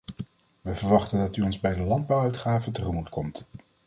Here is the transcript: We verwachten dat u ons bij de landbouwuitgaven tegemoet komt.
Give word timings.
We 0.61 0.73
verwachten 0.75 1.19
dat 1.19 1.35
u 1.37 1.41
ons 1.41 1.59
bij 1.59 1.73
de 1.73 1.79
landbouwuitgaven 1.79 2.71
tegemoet 2.71 3.09
komt. 3.09 3.47